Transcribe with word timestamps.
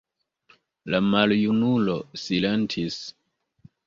La 0.93 1.01
maljunulo 1.09 1.97
silentis. 2.21 2.97